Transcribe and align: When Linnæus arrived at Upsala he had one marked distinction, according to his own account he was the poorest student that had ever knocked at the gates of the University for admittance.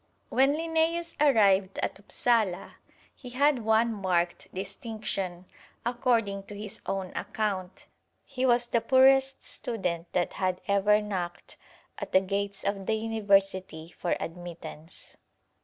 When 0.29 0.55
Linnæus 0.55 1.13
arrived 1.21 1.77
at 1.83 1.99
Upsala 1.99 2.77
he 3.15 3.29
had 3.29 3.63
one 3.63 3.93
marked 3.93 4.51
distinction, 4.51 5.45
according 5.85 6.45
to 6.47 6.57
his 6.57 6.81
own 6.87 7.11
account 7.15 7.85
he 8.25 8.43
was 8.43 8.65
the 8.65 8.81
poorest 8.81 9.43
student 9.43 10.11
that 10.13 10.33
had 10.33 10.59
ever 10.67 11.03
knocked 11.03 11.55
at 11.99 12.13
the 12.13 12.19
gates 12.19 12.63
of 12.63 12.87
the 12.87 12.95
University 12.95 13.93
for 13.95 14.17
admittance. 14.19 15.17